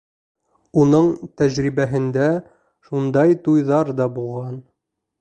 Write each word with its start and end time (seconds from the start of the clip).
Уның 0.83 1.09
тәжрибәһендә 1.41 2.31
ундай 3.01 3.39
туйҙар 3.47 3.97
ҙа 4.03 4.13
булған. 4.21 4.61